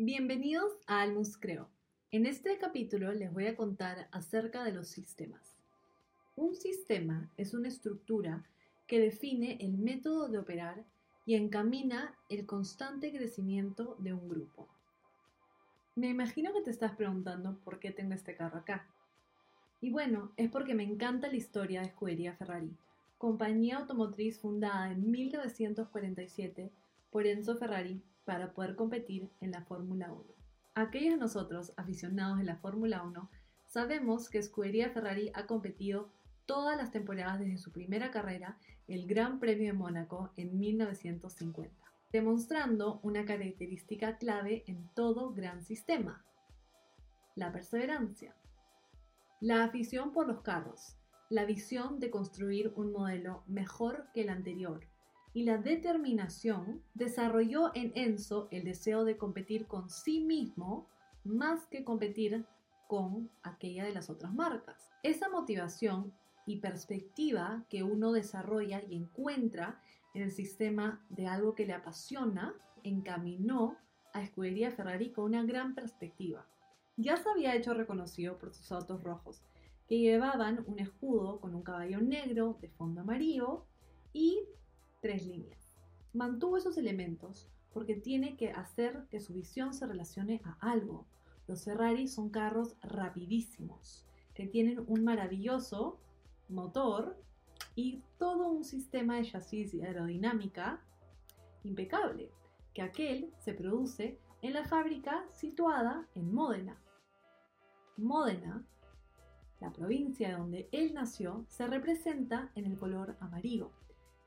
[0.00, 1.66] Bienvenidos a Almus Creo.
[2.12, 5.56] En este capítulo les voy a contar acerca de los sistemas.
[6.36, 8.44] Un sistema es una estructura
[8.86, 10.84] que define el método de operar
[11.26, 14.68] y encamina el constante crecimiento de un grupo.
[15.96, 18.86] Me imagino que te estás preguntando por qué tengo este carro acá.
[19.80, 22.70] Y bueno, es porque me encanta la historia de Escudería Ferrari,
[23.18, 26.70] compañía automotriz fundada en 1947
[27.10, 30.22] por Enzo Ferrari para poder competir en la Fórmula 1.
[30.74, 33.30] Aquellos de nosotros aficionados de la Fórmula 1
[33.66, 36.12] sabemos que Escudería Ferrari ha competido
[36.44, 41.74] todas las temporadas desde su primera carrera, el Gran Premio de Mónaco en 1950
[42.12, 46.22] demostrando una característica clave en todo gran sistema,
[47.34, 48.36] la perseverancia.
[49.40, 50.98] La afición por los carros,
[51.30, 54.86] la visión de construir un modelo mejor que el anterior
[55.32, 60.88] y la determinación desarrolló en Enzo el deseo de competir con sí mismo
[61.24, 62.44] más que competir
[62.86, 64.90] con aquella de las otras marcas.
[65.02, 66.12] Esa motivación
[66.46, 69.80] y perspectiva que uno desarrolla y encuentra
[70.14, 73.76] en el sistema de algo que le apasiona, encaminó
[74.14, 76.46] a Escudería Ferrari con una gran perspectiva.
[76.96, 79.42] Ya se había hecho reconocido por sus autos rojos,
[79.86, 83.64] que llevaban un escudo con un caballo negro de fondo amarillo
[84.12, 84.40] y
[85.00, 85.74] tres líneas.
[86.12, 91.06] Mantuvo esos elementos porque tiene que hacer que su visión se relacione a algo.
[91.46, 95.98] Los Ferrari son carros rapidísimos, que tienen un maravilloso
[96.48, 97.16] motor
[97.74, 100.80] y todo un sistema de chasis y aerodinámica
[101.64, 102.30] impecable,
[102.74, 106.80] que aquel se produce en la fábrica situada en Módena.
[107.96, 108.64] Módena,
[109.60, 113.72] la provincia donde él nació, se representa en el color amarillo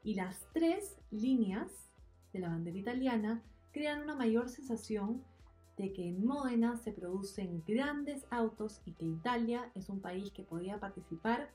[0.03, 1.91] y las tres líneas
[2.33, 5.23] de la bandera italiana crean una mayor sensación
[5.77, 10.43] de que en Módena se producen grandes autos y que Italia es un país que
[10.43, 11.49] podía participar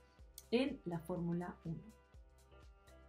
[0.51, 1.77] en la Fórmula 1.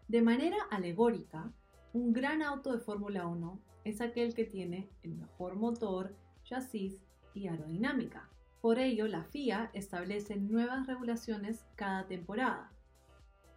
[0.08, 1.52] De manera alegórica,
[1.94, 7.02] un gran auto de Fórmula 1 es aquel que tiene el mejor motor, chasis
[7.34, 8.30] y aerodinámica.
[8.62, 12.72] Por ello, la FIA establece nuevas regulaciones cada temporada.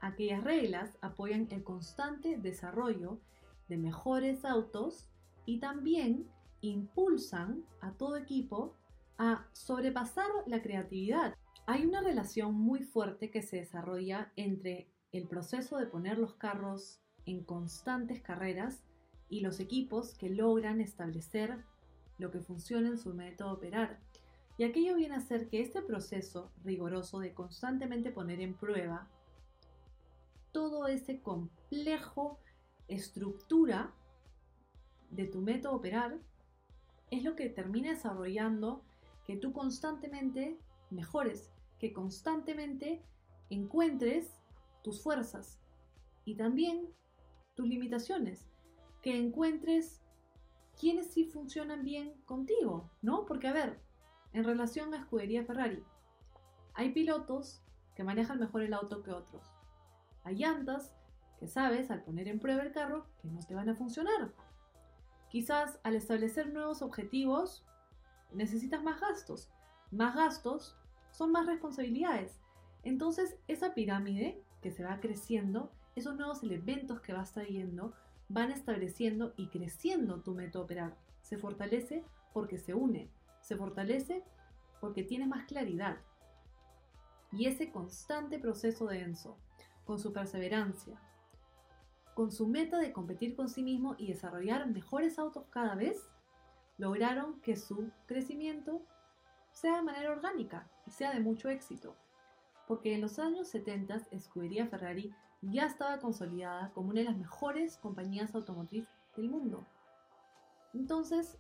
[0.01, 3.21] Aquellas reglas apoyan el constante desarrollo
[3.69, 5.09] de mejores autos
[5.47, 6.27] y también
[6.61, 8.75] impulsan a todo equipo
[9.19, 11.35] a sobrepasar la creatividad
[11.73, 17.01] hay una relación muy fuerte que se desarrolla entre el proceso de poner los carros
[17.27, 18.83] en constantes carreras
[19.29, 21.65] y los equipos que logran establecer
[22.19, 24.01] lo que funciona en su método de operar.
[24.59, 29.09] Y aquello viene a ser que este proceso riguroso de constantemente poner en prueba
[30.53, 32.39] todo ese complejo
[32.89, 33.95] estructura
[35.11, 36.19] de tu método operar
[37.11, 38.85] es lo que termina desarrollando
[39.27, 40.59] que tú constantemente
[40.91, 43.03] mejores, que constantemente
[43.49, 44.37] encuentres
[44.83, 45.61] tus fuerzas
[46.25, 46.89] y también
[47.55, 48.49] tus limitaciones,
[49.03, 50.01] que encuentres
[50.79, 53.27] quiénes sí funcionan bien contigo, ¿no?
[53.27, 53.81] Porque a ver,
[54.33, 55.83] en relación a escudería Ferrari,
[56.75, 57.63] hay pilotos
[57.95, 59.60] que manejan mejor el auto que otros.
[60.25, 60.93] Hay llantas
[61.39, 64.33] que sabes al poner en prueba el carro que no te van a funcionar.
[65.31, 67.65] Quizás al establecer nuevos objetivos
[68.33, 69.51] necesitas más gastos.
[69.91, 70.77] Más gastos
[71.11, 72.41] son más responsabilidades.
[72.83, 77.95] Entonces, esa pirámide que se va creciendo, esos nuevos elementos que vas trayendo,
[78.29, 80.97] van estableciendo y creciendo tu método operar.
[81.23, 83.11] Se fortalece porque se une,
[83.41, 84.25] se fortalece
[84.81, 85.99] porque tiene más claridad.
[87.33, 89.37] Y ese constante proceso de Enzo,
[89.91, 91.01] con su perseverancia,
[92.15, 96.09] con su meta de competir con sí mismo y desarrollar mejores autos cada vez,
[96.79, 98.83] lograron que su crecimiento
[99.51, 101.97] sea de manera orgánica y sea de mucho éxito.
[102.69, 105.13] Porque en los años 70 Escudería Ferrari
[105.43, 108.87] ya estaba consolidada como una de las mejores compañías automotriz
[109.17, 109.67] del mundo.
[110.73, 111.37] Entonces,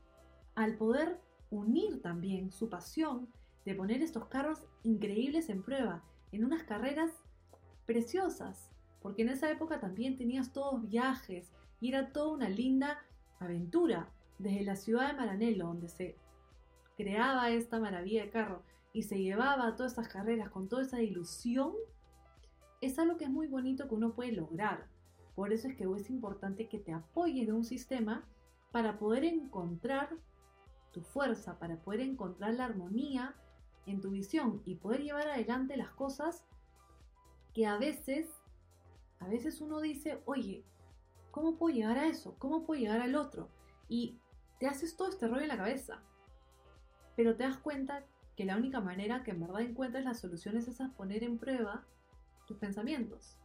[0.56, 1.20] al poder
[1.50, 3.28] unir también su pasión
[3.64, 6.02] de poner estos carros increíbles en prueba
[6.32, 7.12] en unas carreras
[7.90, 8.70] preciosas,
[9.02, 11.50] porque en esa época también tenías todos viajes
[11.80, 13.04] y era toda una linda
[13.40, 14.08] aventura,
[14.38, 16.16] desde la ciudad de Maranello, donde se
[16.96, 21.72] creaba esta maravilla de carro y se llevaba todas esas carreras con toda esa ilusión,
[22.80, 24.86] es algo que es muy bonito que uno puede lograr.
[25.34, 28.24] Por eso es que es importante que te apoyes de un sistema
[28.70, 30.10] para poder encontrar
[30.92, 33.34] tu fuerza, para poder encontrar la armonía
[33.86, 36.44] en tu visión y poder llevar adelante las cosas
[37.54, 38.28] que a veces,
[39.18, 40.64] a veces uno dice, oye,
[41.30, 42.36] ¿cómo puedo llegar a eso?
[42.38, 43.48] ¿Cómo puedo llegar al otro?
[43.88, 44.18] Y
[44.58, 46.02] te haces todo este rollo en la cabeza.
[47.16, 48.04] Pero te das cuenta
[48.36, 51.84] que la única manera que en verdad encuentras las soluciones es a poner en prueba
[52.46, 53.36] tus pensamientos.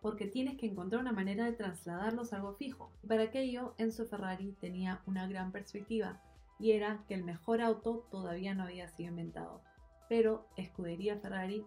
[0.00, 2.90] Porque tienes que encontrar una manera de trasladarlos a algo fijo.
[3.02, 6.20] Y para aquello, Enzo Ferrari tenía una gran perspectiva,
[6.58, 9.62] y era que el mejor auto todavía no había sido inventado.
[10.08, 11.66] Pero Escudería Ferrari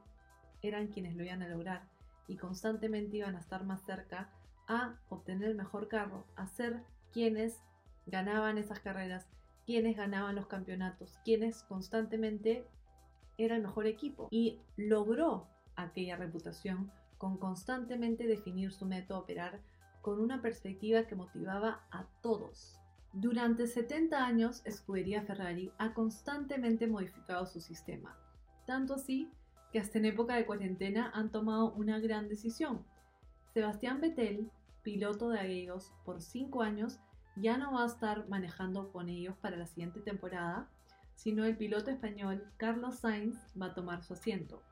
[0.62, 1.84] eran quienes lo iban a lograr
[2.28, 4.30] y constantemente iban a estar más cerca
[4.68, 7.62] a obtener el mejor carro, a ser quienes
[8.06, 9.28] ganaban esas carreras,
[9.66, 12.66] quienes ganaban los campeonatos, quienes constantemente
[13.38, 19.60] era el mejor equipo y logró aquella reputación con constantemente definir su método operar
[20.02, 22.80] con una perspectiva que motivaba a todos.
[23.14, 28.16] Durante 70 años, Escudería Ferrari ha constantemente modificado su sistema,
[28.66, 29.32] tanto así
[29.72, 32.86] que hasta en época de cuarentena han tomado una gran decisión.
[33.54, 34.50] Sebastián Vettel,
[34.84, 37.00] piloto de ellos por 5 años,
[37.36, 40.70] ya no va a estar manejando con ellos para la siguiente temporada,
[41.16, 44.64] sino el piloto español Carlos Sainz va a tomar su asiento.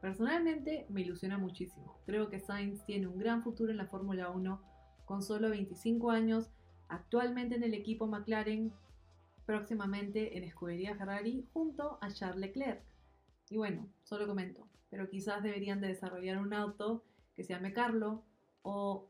[0.00, 1.98] Personalmente me ilusiona muchísimo.
[2.06, 4.60] Creo que Sainz tiene un gran futuro en la Fórmula 1
[5.04, 6.50] con solo 25 años,
[6.88, 8.72] actualmente en el equipo McLaren,
[9.46, 12.82] próximamente en Escudería Ferrari junto a Charles Leclerc.
[13.48, 17.04] Y bueno, solo comento, pero quizás deberían de desarrollar un auto
[17.34, 18.22] que se llame Carlo
[18.62, 19.08] o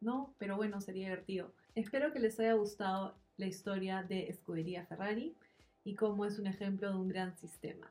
[0.00, 1.52] no, pero bueno, sería divertido.
[1.74, 5.34] Espero que les haya gustado la historia de Escudería Ferrari
[5.84, 7.90] y cómo es un ejemplo de un gran sistema.